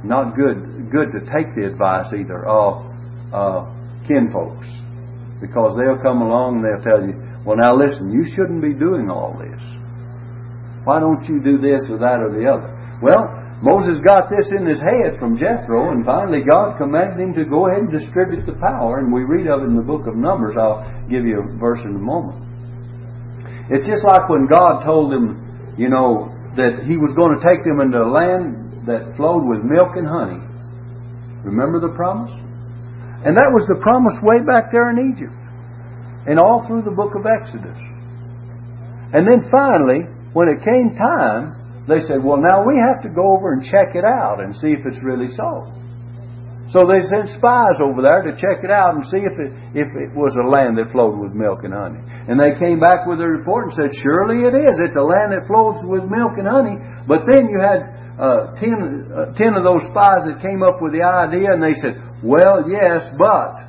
[0.05, 2.87] Not good good to take the advice either of
[3.35, 3.67] uh,
[4.07, 4.71] kinfolks,
[5.41, 9.11] because they'll come along and they'll tell you, "Well, now listen, you shouldn't be doing
[9.11, 9.63] all this.
[10.85, 12.71] Why don't you do this or that or the other?"
[13.03, 17.45] Well, Moses got this in his head from Jethro, and finally God commanded him to
[17.45, 20.15] go ahead and distribute the power, and we read of it in the book of
[20.15, 20.57] Numbers.
[20.57, 22.37] I'll give you a verse in a moment.
[23.69, 27.65] It's just like when God told him, you know, that he was going to take
[27.65, 30.41] them into a land that flowed with milk and honey.
[31.43, 32.33] Remember the promise?
[33.27, 35.35] And that was the promise way back there in Egypt,
[36.31, 37.75] and all through the book of Exodus.
[39.11, 41.59] And then finally, when it came time,
[41.91, 44.75] they said, well, now we have to go over and check it out and see
[44.75, 45.71] if it's really so.
[46.75, 49.87] So they sent spies over there to check it out and see if it, if
[49.87, 52.03] it was a land that flowed with milk and honey.
[52.27, 54.75] And they came back with a report and said, surely it is.
[54.83, 56.75] It's a land that flows with milk and honey.
[57.07, 57.87] But then you had
[58.19, 61.73] uh, ten, uh, ten of those spies that came up with the idea and they
[61.81, 63.65] said, well, yes, but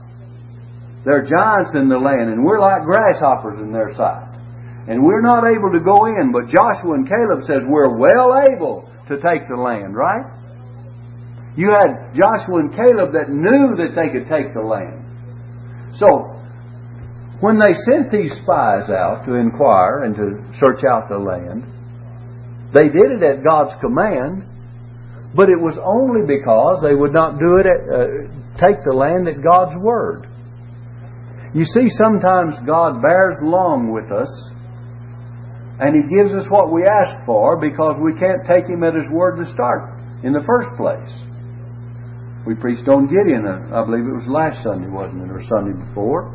[1.07, 4.27] there are giants in the land and we're like grasshoppers in their sight.
[4.91, 8.91] And we're not able to go in, but Joshua and Caleb says we're well able
[9.07, 10.27] to take the land, right?
[11.55, 15.07] You had Joshua and Caleb that knew that they could take the land.
[15.95, 16.35] So,
[17.39, 21.63] when they sent these spies out to inquire and to search out the land,
[22.73, 24.43] they did it at God's command,
[25.37, 28.05] but it was only because they would not do it at, uh,
[28.57, 30.25] take the land at God's word.
[31.53, 34.29] You see, sometimes God bears long with us
[35.77, 39.05] and He gives us what we ask for because we can't take Him at His
[39.13, 41.13] word to start in the first place.
[42.49, 45.77] We preached on Gideon, uh, I believe it was last Sunday, wasn't it, or Sunday
[45.77, 46.33] before?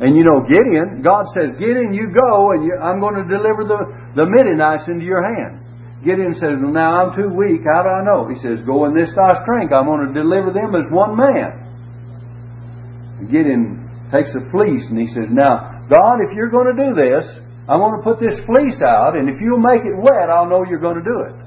[0.00, 3.68] And you know, Gideon, God says, Gideon, you go, and you, I'm going to deliver
[3.68, 3.80] the,
[4.16, 5.61] the Midianites into your hand.
[6.02, 7.62] Gideon says, well, now I'm too weak.
[7.62, 8.26] How do I know?
[8.28, 9.72] He says, go in this thy strength.
[9.72, 11.62] I'm going to deliver them as one man.
[13.30, 17.24] Gideon takes a fleece and he says, now, God, if you're going to do this,
[17.70, 20.66] I'm going to put this fleece out, and if you'll make it wet, I'll know
[20.66, 21.38] you're going to do it.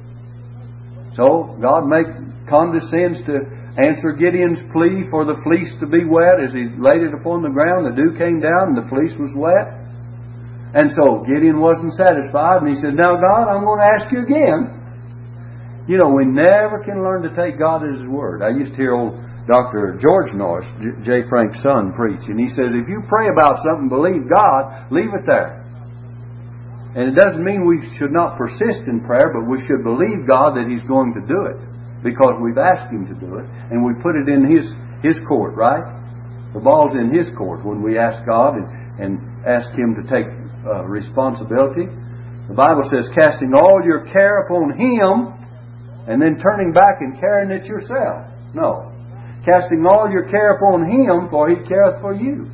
[1.19, 2.07] So God make,
[2.47, 3.43] condescends to
[3.75, 7.51] answer Gideon's plea for the fleece to be wet as he laid it upon the
[7.51, 7.91] ground.
[7.91, 9.84] The dew came down, and the fleece was wet.
[10.75, 14.27] And so Gideon wasn't satisfied, and he said, Now, God, I'm going to ask you
[14.27, 14.75] again.
[15.87, 18.43] You know, we never can learn to take God at His word.
[18.43, 19.15] I used to hear old
[19.47, 19.95] Dr.
[20.01, 20.67] George Norris,
[21.05, 21.23] J.
[21.29, 25.23] Frank's son, preach, and he says, If you pray about something, believe God, leave it
[25.23, 25.63] there.
[26.95, 30.59] And it doesn't mean we should not persist in prayer, but we should believe God
[30.59, 31.59] that He's going to do it
[32.03, 35.55] because we've asked Him to do it and we put it in His, His court,
[35.55, 36.03] right?
[36.51, 40.27] The ball's in His court when we ask God and, and ask Him to take
[40.65, 41.87] uh, responsibility.
[42.47, 45.33] The Bible says, casting all your care upon Him
[46.07, 48.29] and then turning back and carrying it yourself.
[48.53, 48.93] No.
[49.43, 52.49] Casting all your care upon Him, for He careth for you.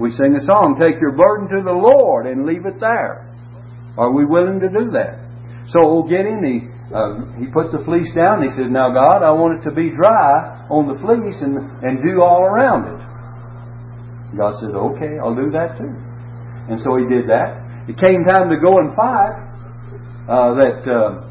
[0.00, 3.28] We sing a song, Take your burden to the Lord and leave it there.
[3.96, 5.20] Are we willing to do that?
[5.68, 9.30] So old Gideon, he, uh, he put the fleece down he said, Now, God, I
[9.30, 13.11] want it to be dry on the fleece and, and dew all around it.
[14.36, 15.92] God said, Okay, I'll do that too.
[16.68, 17.88] And so he did that.
[17.88, 19.50] It came time to go and fight.
[20.22, 21.26] Uh, that uh,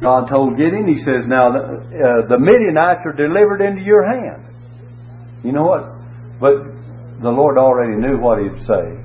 [0.00, 4.42] God told Gideon, He says, Now the, uh, the Midianites are delivered into your hand.
[5.44, 5.84] You know what?
[6.40, 6.64] But
[7.20, 8.96] the Lord already knew what He'd say.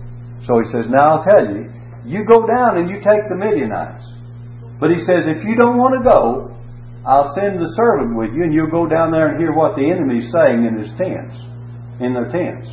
[0.47, 1.69] So He says, Now I'll tell you,
[2.05, 4.07] you go down and you take the Midianites.
[4.81, 6.49] But he says, if you don't want to go,
[7.05, 9.85] I'll send the servant with you and you'll go down there and hear what the
[9.85, 11.37] enemy's saying in his tents,
[12.01, 12.67] in their tents.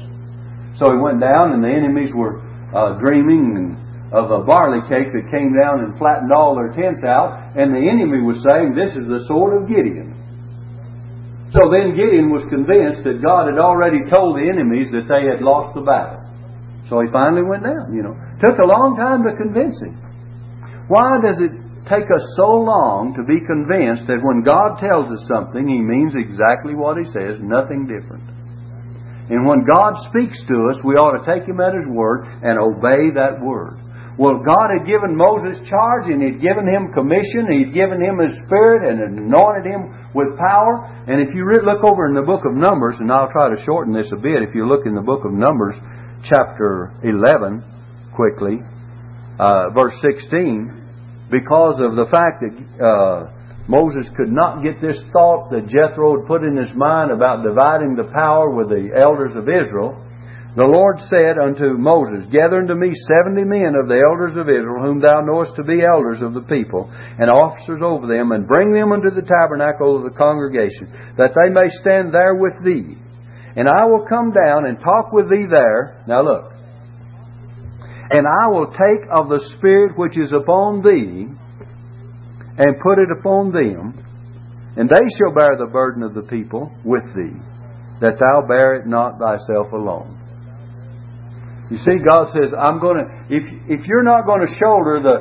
[0.77, 2.41] So he went down and the enemies were
[2.75, 3.77] uh, dreaming
[4.13, 7.85] of a barley cake that came down and flattened all their tents out, and the
[7.85, 10.17] enemy was saying, This is the sword of Gideon.
[11.53, 15.45] So then Gideon was convinced that God had already told the enemies that they had
[15.45, 16.25] lost the battle.
[16.89, 18.17] So he finally went down, you know.
[18.41, 19.97] Took a long time to convince him.
[20.89, 21.53] Why does it
[21.85, 26.17] take us so long to be convinced that when God tells us something, He means
[26.17, 28.25] exactly what He says, nothing different?
[29.29, 32.57] And when God speaks to us, we ought to take Him at His word and
[32.57, 33.81] obey that word.
[34.19, 38.35] Well, God had given Moses charge and He'd given him commission, He'd given him His
[38.43, 40.91] Spirit and anointed him with power.
[41.07, 43.95] And if you look over in the book of Numbers, and I'll try to shorten
[43.95, 45.77] this a bit, if you look in the book of Numbers,
[46.25, 47.63] chapter 11,
[48.11, 48.59] quickly,
[49.39, 53.38] uh, verse 16, because of the fact that uh,
[53.69, 57.95] Moses could not get this thought that Jethro had put in his mind about dividing
[57.95, 59.93] the power with the elders of Israel.
[60.57, 64.83] The Lord said unto Moses, Gather unto me seventy men of the elders of Israel,
[64.83, 68.73] whom thou knowest to be elders of the people, and officers over them, and bring
[68.73, 70.89] them unto the tabernacle of the congregation,
[71.21, 72.97] that they may stand there with thee.
[73.55, 76.03] And I will come down and talk with thee there.
[76.09, 76.53] Now look.
[78.11, 81.29] And I will take of the Spirit which is upon thee,
[82.59, 83.95] and put it upon them,
[84.77, 87.39] and they shall bear the burden of the people with thee,
[88.01, 90.15] that thou bear it not thyself alone.
[91.71, 93.45] You see, God says, I'm going to, if,
[93.81, 95.17] if you're not going to shoulder the,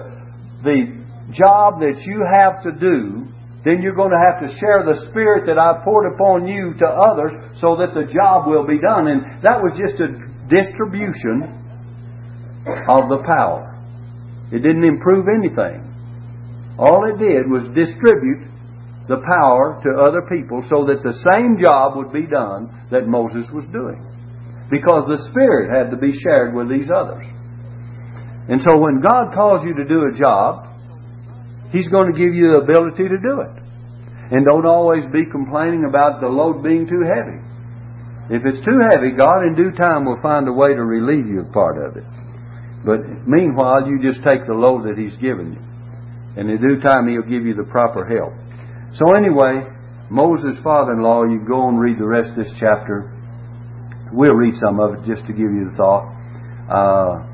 [0.63, 0.97] the
[1.32, 3.28] job that you have to do,
[3.65, 6.88] then you're going to have to share the Spirit that I poured upon you to
[6.88, 9.08] others so that the job will be done.
[9.08, 10.15] And that was just a
[10.47, 11.52] distribution
[12.88, 13.76] of the power.
[14.54, 15.84] It didn't improve anything.
[16.78, 18.46] All it did was distribute
[19.08, 23.48] the power to other people so that the same job would be done that Moses
[23.50, 24.04] was doing.
[24.70, 27.26] Because the Spirit had to be shared with these others.
[28.52, 30.68] And so when God calls you to do a job,
[31.72, 33.56] He's going to give you the ability to do it.
[34.32, 37.40] And don't always be complaining about the load being too heavy.
[38.30, 41.48] If it's too heavy, God in due time will find a way to relieve you
[41.48, 42.04] of part of it.
[42.84, 45.63] But meanwhile, you just take the load that He's given you.
[46.38, 48.34] And in due time, He'll give you the proper help.
[48.93, 49.65] So anyway,
[50.10, 53.12] Moses' father-in-law, you go and read the rest of this chapter.
[54.13, 56.08] We'll read some of it just to give you the thought.
[56.71, 57.28] Uh,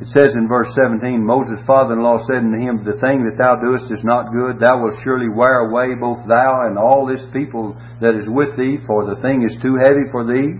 [0.00, 3.92] it says in verse 17, Moses' father-in-law said unto him, The thing that thou doest
[3.92, 4.58] is not good.
[4.58, 8.82] Thou wilt surely wear away both thou and all this people that is with thee,
[8.86, 10.58] for the thing is too heavy for thee.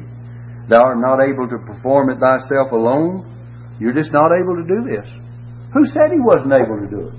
[0.70, 3.26] Thou art not able to perform it thyself alone.
[3.78, 5.06] You're just not able to do this.
[5.74, 7.16] Who said he wasn't able to do it?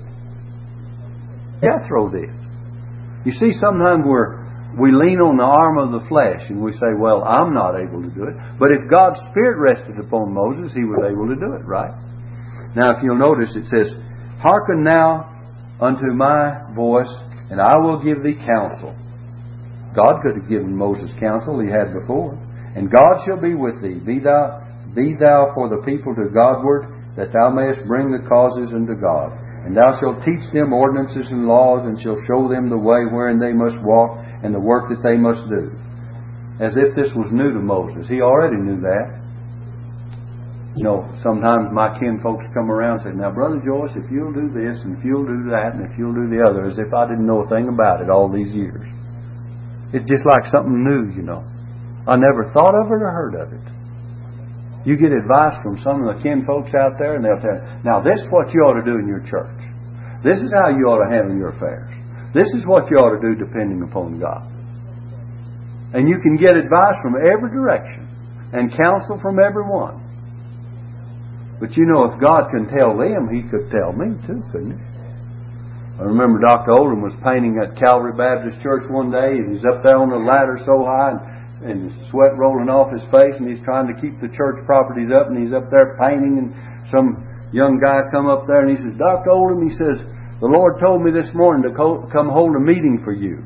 [1.60, 2.34] Jethro did.
[3.24, 6.92] You see, sometimes we're we lean on the arm of the flesh and we say,
[6.94, 8.36] Well, I'm not able to do it.
[8.58, 11.96] But if God's Spirit rested upon Moses, he was able to do it, right?
[12.76, 13.94] Now, if you'll notice, it says,
[14.38, 15.24] Hearken now
[15.80, 17.10] unto my voice,
[17.50, 18.94] and I will give thee counsel.
[19.96, 22.36] God could have given Moses counsel he had before.
[22.76, 23.98] And God shall be with thee.
[23.98, 24.62] Be thou,
[24.94, 29.32] be thou for the people to Godward, that thou mayest bring the causes unto God.
[29.68, 33.36] And thou shalt teach them ordinances and laws, and shalt show them the way wherein
[33.36, 35.68] they must walk, and the work that they must do.
[36.56, 38.08] As if this was new to Moses.
[38.08, 39.20] He already knew that.
[40.72, 44.32] You know, sometimes my kin folks come around and say, Now, Brother Joyce, if you'll
[44.32, 46.88] do this, and if you'll do that, and if you'll do the other, as if
[46.96, 48.88] I didn't know a thing about it all these years.
[49.92, 51.44] It's just like something new, you know.
[52.08, 53.77] I never thought of it or heard of it.
[54.86, 57.82] You get advice from some of the kin folks out there, and they'll tell you,
[57.82, 59.58] now this is what you ought to do in your church.
[60.22, 61.90] This is how you ought to handle your affairs.
[62.34, 64.46] This is what you ought to do depending upon God.
[65.94, 68.06] And you can get advice from every direction
[68.52, 70.04] and counsel from everyone.
[71.60, 74.88] But you know, if God can tell them, He could tell me too, couldn't He?
[75.98, 76.78] I remember Dr.
[76.78, 80.22] Oldham was painting at Calvary Baptist Church one day, and he's up there on the
[80.22, 84.20] ladder so high, and, and sweat rolling off his face, and he's trying to keep
[84.20, 86.48] the church properties up, and he's up there painting, and
[86.86, 87.18] some
[87.52, 89.30] young guy come up there, and he says, Dr.
[89.30, 89.98] Oldham, he says,
[90.38, 93.42] the Lord told me this morning to come hold a meeting for you.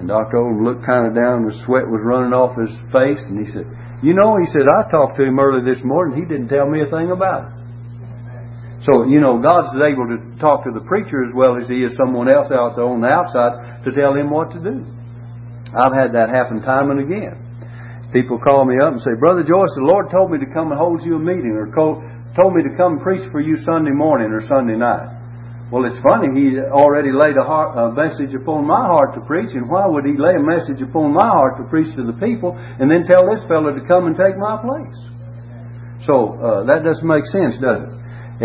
[0.00, 0.40] And Dr.
[0.40, 3.68] Oldham looked kind of down, the sweat was running off his face, and he said,
[4.00, 6.16] You know, he said, I talked to him early this morning.
[6.16, 7.56] He didn't tell me a thing about it.
[8.88, 11.96] So, you know, God's able to talk to the preacher as well as he is
[11.96, 14.84] someone else out there on the outside to tell him what to do.
[15.74, 17.34] I've had that happen time and again.
[18.12, 20.78] People call me up and say, Brother Joyce, the Lord told me to come and
[20.78, 24.40] hold you a meeting, or told me to come preach for you Sunday morning or
[24.40, 25.10] Sunday night.
[25.72, 29.50] Well, it's funny, he already laid a, heart, a, message upon my heart to preach,
[29.58, 32.54] and why would he lay a message upon my heart to preach to the people
[32.54, 34.94] and then tell this fellow to come and take my place?
[36.06, 37.90] So, uh, that doesn't make sense, does it?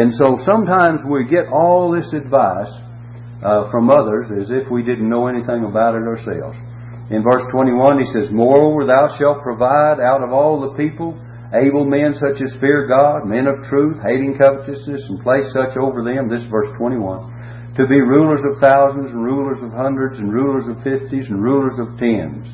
[0.01, 2.73] And so sometimes we get all this advice
[3.45, 6.57] uh, from others as if we didn't know anything about it ourselves.
[7.11, 11.19] In verse 21, he says, Moreover, thou shalt provide out of all the people
[11.51, 16.03] able men such as fear God, men of truth, hating covetousness, and place such over
[16.07, 20.67] them, this verse 21, to be rulers of thousands, and rulers of hundreds, and rulers
[20.71, 22.47] of fifties, and rulers of tens.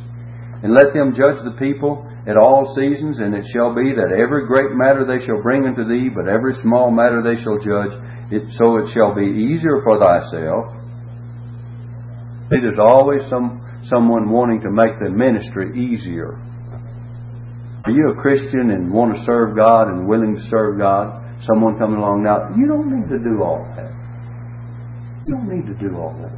[0.65, 4.47] And let them judge the people at all seasons, and it shall be that every
[4.49, 7.93] great matter they shall bring unto thee, but every small matter they shall judge.
[8.33, 10.73] It, so it shall be easier for thyself.
[12.49, 16.39] It is always some someone wanting to make the ministry easier.
[17.85, 21.23] Are you a Christian and want to serve God and willing to serve God?
[21.47, 23.93] Someone coming along now, you don't need to do all that.
[25.25, 26.35] You don't need to do all that.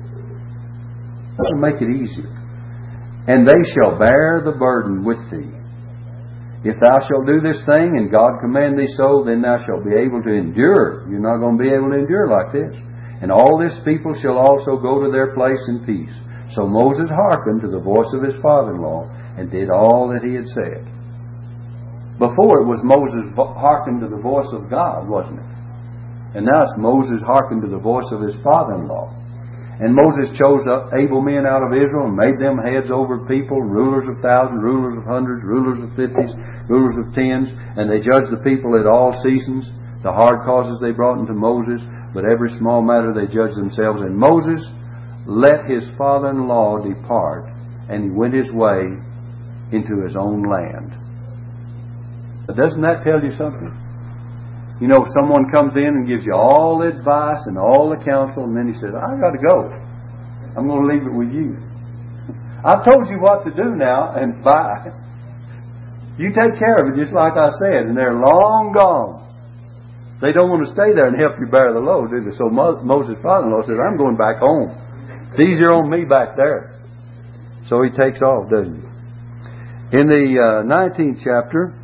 [1.38, 2.30] That'll make it easier.
[3.28, 5.50] And they shall bear the burden with thee.
[6.62, 9.96] If thou shalt do this thing and God command thee so, then thou shalt be
[9.96, 11.08] able to endure.
[11.10, 12.76] You're not going to be able to endure like this.
[13.22, 16.14] And all this people shall also go to their place in peace.
[16.50, 19.06] So Moses hearkened to the voice of his father in law
[19.38, 20.82] and did all that he had said.
[22.18, 25.50] Before it was Moses hearkened to the voice of God, wasn't it?
[26.36, 29.14] And now it's Moses hearkened to the voice of his father in law.
[29.80, 33.64] And Moses chose up able men out of Israel and made them heads over people,
[33.64, 36.36] rulers of thousands, rulers of hundreds, rulers of fifties,
[36.68, 37.48] rulers of tens,
[37.80, 39.72] and they judged the people at all seasons.
[40.04, 41.80] The hard causes they brought into Moses,
[42.12, 44.04] but every small matter they judged themselves.
[44.04, 44.68] And Moses
[45.26, 47.46] let his father in law depart,
[47.90, 48.98] and he went his way
[49.72, 50.96] into his own land.
[52.48, 53.70] But doesn't that tell you something?
[54.82, 58.46] You know, someone comes in and gives you all the advice and all the counsel,
[58.46, 59.70] and then he says, I got to go.
[60.56, 61.60] I'm going to leave it with you.
[62.66, 64.90] I've told you what to do now, and bye.
[66.18, 69.30] You take care of it just like I said, and they're long gone.
[70.22, 72.36] They don't want to stay there and help you bear the load, do they?
[72.36, 74.76] So Moses' father-in-law says, I'm going back home.
[75.32, 76.80] It's easier on me back there.
[77.68, 79.98] So he takes off, doesn't he?
[80.00, 81.78] In the uh, 19th chapter,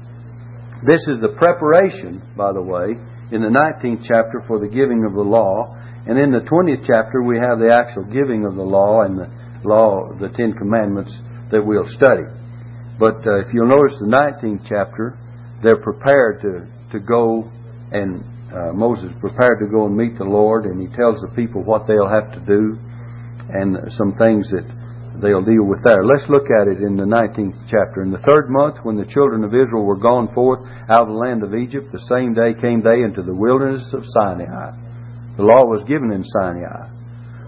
[0.82, 2.98] this is the preparation, by the way,
[3.32, 5.78] in the 19th chapter for the giving of the law.
[6.08, 9.30] And in the 20th chapter, we have the actual giving of the law and the
[9.64, 11.14] law, the Ten Commandments
[11.52, 12.26] that we'll study.
[12.98, 15.18] But uh, if you'll notice the 19th chapter,
[15.62, 17.50] they're prepared to, to go
[17.92, 21.62] and uh, Moses prepared to go and meet the Lord, and he tells the people
[21.62, 22.78] what they'll have to do
[23.50, 24.66] and some things that
[25.22, 26.04] they'll deal with there.
[26.04, 28.04] Let's look at it in the 19th chapter.
[28.04, 31.22] In the third month, when the children of Israel were gone forth out of the
[31.22, 34.76] land of Egypt, the same day came they into the wilderness of Sinai.
[35.38, 36.92] The law was given in Sinai.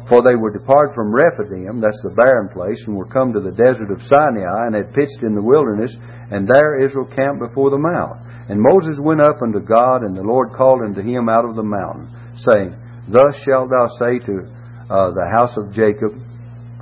[0.08, 3.52] For they were departed from Rephidim, that's the barren place, and were come to the
[3.52, 5.96] desert of Sinai, and had pitched in the wilderness,
[6.32, 8.24] and there Israel camped before the mount.
[8.48, 11.68] And Moses went up unto God, and the Lord called unto him out of the
[11.68, 12.08] mountain,
[12.40, 12.72] saying,
[13.12, 14.48] Thus shalt thou say to
[14.90, 16.16] uh, the house of Jacob,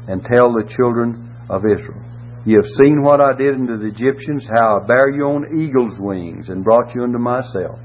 [0.08, 2.02] and tell the children of Israel.
[2.46, 5.98] You have seen what I did unto the Egyptians, how I bare you on eagle's
[5.98, 7.80] wings and brought you unto myself.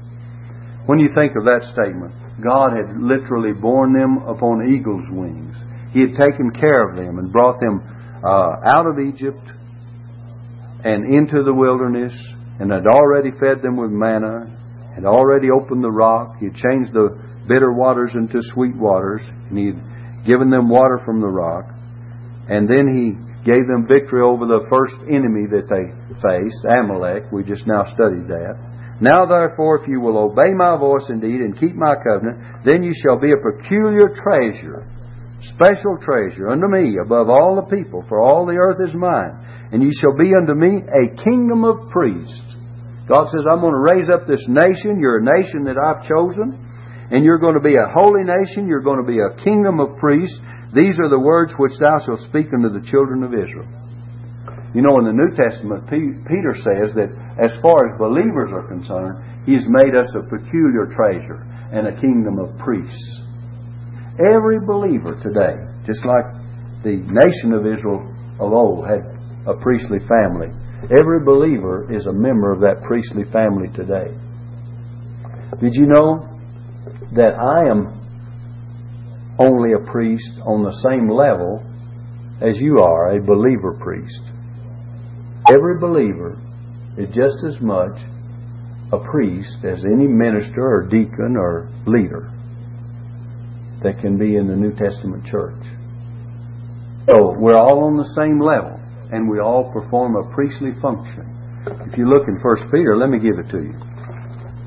[0.85, 5.55] When you think of that statement, God had literally borne them upon eagle's wings.
[5.93, 7.81] He had taken care of them and brought them
[8.23, 9.41] uh, out of Egypt
[10.83, 12.13] and into the wilderness
[12.59, 14.45] and had already fed them with manna,
[14.93, 17.17] had already opened the rock, he had changed the
[17.47, 19.90] bitter waters into sweet waters, and he had
[20.25, 21.65] given them water from the rock.
[22.49, 25.85] And then he gave them victory over the first enemy that they
[26.21, 27.31] faced, Amalek.
[27.31, 28.55] We just now studied that.
[29.01, 32.93] Now therefore, if you will obey my voice indeed and keep my covenant, then you
[32.93, 34.85] shall be a peculiar treasure,
[35.41, 39.69] special treasure unto me above all the people, for all the earth is mine.
[39.73, 42.45] And ye shall be unto me a kingdom of priests.
[43.09, 45.01] God says, I'm going to raise up this nation.
[45.01, 46.53] You're a nation that I've chosen.
[47.11, 48.67] And you're going to be a holy nation.
[48.67, 50.39] You're going to be a kingdom of priests.
[50.73, 53.67] These are the words which thou shalt speak unto the children of Israel.
[54.71, 59.19] You know, in the New Testament, Peter says that as far as believers are concerned,
[59.43, 61.43] He's made us a peculiar treasure
[61.75, 63.19] and a kingdom of priests.
[64.15, 66.23] Every believer today, just like
[66.87, 68.07] the nation of Israel
[68.39, 69.03] of old had
[69.43, 70.47] a priestly family,
[70.95, 74.15] every believer is a member of that priestly family today.
[75.59, 76.30] Did you know
[77.13, 77.99] that I am
[79.39, 81.63] only a priest on the same level
[82.41, 84.21] as you are a believer priest.
[85.51, 86.39] Every believer
[86.97, 87.97] is just as much
[88.91, 92.29] a priest as any minister or deacon or leader
[93.83, 95.63] that can be in the New Testament church.
[97.09, 98.79] So we're all on the same level
[99.11, 101.27] and we all perform a priestly function.
[101.87, 103.75] If you look in 1 Peter, let me give it to you.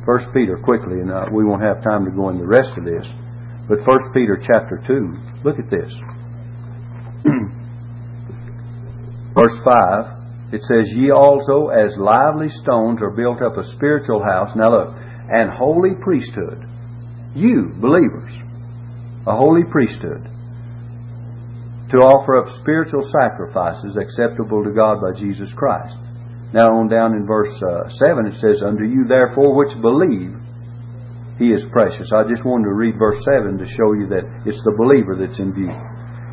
[0.05, 2.85] 1 Peter quickly, and uh, we won't have time to go into the rest of
[2.85, 3.07] this.
[3.69, 5.93] But 1 Peter chapter 2, look at this.
[9.35, 14.55] Verse 5, it says, Ye also, as lively stones, are built up a spiritual house.
[14.55, 14.95] Now look,
[15.31, 16.67] and holy priesthood.
[17.35, 18.31] You, believers,
[19.27, 20.29] a holy priesthood,
[21.91, 25.97] to offer up spiritual sacrifices acceptable to God by Jesus Christ.
[26.55, 30.39] Now on down in verse uh, 7 it says, Unto you therefore which believe,
[31.35, 32.15] He is precious.
[32.15, 35.43] I just wanted to read verse 7 to show you that it's the believer that's
[35.43, 35.75] in view.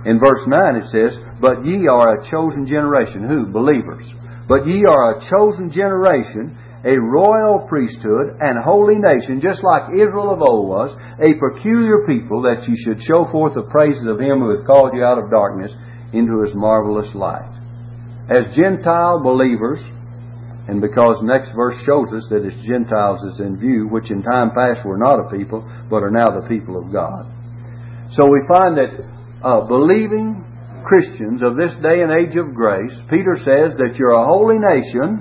[0.06, 3.26] In verse 9 it says, But ye are a chosen generation.
[3.26, 3.50] Who?
[3.50, 4.06] Believers.
[4.46, 6.54] But ye are a chosen generation,
[6.86, 12.46] a royal priesthood, and holy nation, just like Israel of old was, a peculiar people,
[12.46, 15.34] that ye should show forth the praises of him who hath called you out of
[15.34, 15.74] darkness
[16.14, 17.50] into his marvelous light.
[18.30, 19.82] As Gentile believers,
[20.72, 24.56] and because next verse shows us that it's Gentiles is in view, which in time
[24.56, 27.28] past were not a people, but are now the people of God.
[28.16, 29.04] So we find that
[29.44, 30.48] uh, believing
[30.88, 35.20] Christians of this day and age of grace, Peter says that you're a holy nation,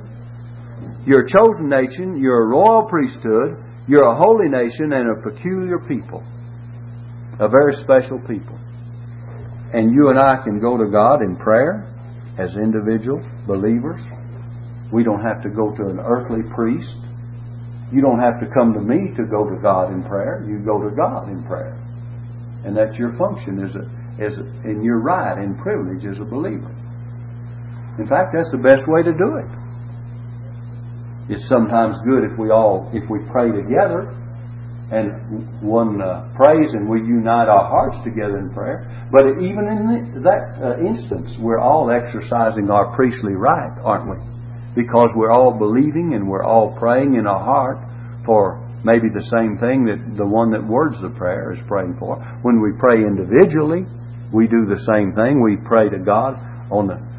[1.04, 5.80] you're a chosen nation, you're a royal priesthood, you're a holy nation and a peculiar
[5.82, 6.22] people,
[7.40, 8.54] a very special people.
[9.74, 11.90] And you and I can go to God in prayer
[12.38, 14.00] as individual believers.
[14.92, 16.96] We don't have to go to an earthly priest.
[17.92, 20.44] You don't have to come to me to go to God in prayer.
[20.46, 21.74] You go to God in prayer.
[22.64, 23.84] And that's your function as a,
[24.22, 26.70] as a, and your right and privilege as a believer.
[27.98, 29.50] In fact, that's the best way to do it.
[31.34, 34.10] It's sometimes good if we all, if we pray together
[34.90, 39.06] and one uh, prays and we unite our hearts together in prayer.
[39.12, 44.39] But even in that uh, instance, we're all exercising our priestly right, aren't we?
[44.74, 47.78] Because we're all believing and we're all praying in our heart
[48.24, 52.16] for maybe the same thing that the one that words the prayer is praying for.
[52.42, 53.84] When we pray individually,
[54.32, 55.42] we do the same thing.
[55.42, 56.38] We pray to God
[56.70, 57.10] on the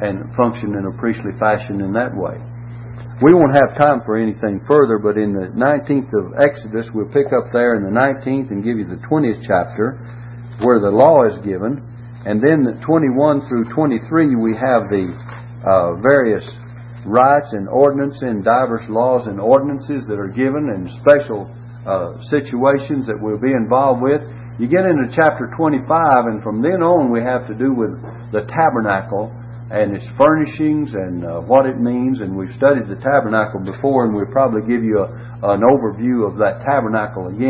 [0.00, 2.38] and function in a priestly fashion in that way.
[3.20, 7.34] We won't have time for anything further, but in the 19th of Exodus, we'll pick
[7.34, 9.98] up there in the 19th and give you the 20th chapter
[10.62, 11.82] where the law is given.
[12.26, 15.10] And then the 21 through 23, we have the
[15.66, 16.46] uh, various
[17.06, 21.48] rights and ordinances and diverse laws and ordinances that are given and special
[21.86, 24.20] uh, situations that we'll be involved with.
[24.58, 25.86] You get into chapter 25,
[26.26, 27.94] and from then on, we have to do with
[28.34, 29.30] the tabernacle
[29.70, 32.20] and its furnishings and uh, what it means.
[32.20, 35.08] And we've studied the tabernacle before, and we'll probably give you a,
[35.54, 37.46] an overview of that tabernacle again.